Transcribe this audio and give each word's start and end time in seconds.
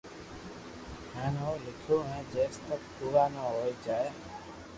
ھين 1.15 1.33
ھون 1.41 1.57
ليکون 1.65 2.09
جيس 2.33 2.55
تڪ 2.65 2.81
پورا 2.97 3.23
نہ 3.33 3.43
ھوئي 3.53 3.73
جائي 3.85 4.09